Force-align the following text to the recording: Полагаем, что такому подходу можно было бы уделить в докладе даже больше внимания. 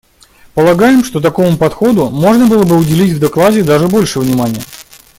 Полагаем, 0.55 1.03
что 1.03 1.19
такому 1.21 1.59
подходу 1.59 2.09
можно 2.09 2.47
было 2.47 2.63
бы 2.63 2.75
уделить 2.75 3.13
в 3.13 3.19
докладе 3.19 3.61
даже 3.61 3.87
больше 3.87 4.19
внимания. 4.19 4.63